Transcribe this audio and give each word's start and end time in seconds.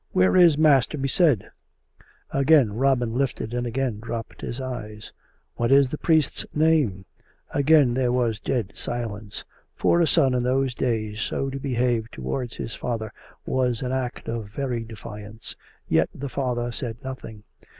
Where 0.13 0.35
is 0.35 0.57
mass 0.57 0.87
to 0.87 0.97
be 0.97 1.07
said?" 1.07 1.51
Again 2.31 2.73
Robin 2.73 3.13
lifted 3.13 3.53
and 3.53 3.67
again 3.67 3.99
dropped 3.99 4.41
his 4.41 4.59
eyes." 4.59 5.13
What 5.57 5.71
is 5.71 5.89
the 5.89 5.99
priest's 5.99 6.43
name?" 6.55 7.05
Again 7.53 7.93
there 7.93 8.11
was 8.11 8.39
dead 8.39 8.71
silence. 8.73 9.45
For 9.75 10.01
a 10.01 10.07
son, 10.07 10.33
in 10.33 10.41
those 10.41 10.73
days, 10.73 11.21
so 11.21 11.51
to 11.51 11.59
behave 11.59 12.09
towards 12.09 12.55
his 12.55 12.73
father, 12.73 13.11
was 13.45 13.83
an 13.83 13.91
act 13.91 14.27
of 14.27 14.49
very 14.49 14.83
defiance. 14.83 15.55
Yet 15.87 16.09
the 16.15 16.29
father 16.29 16.71
said 16.71 16.97
nothing. 17.03 17.43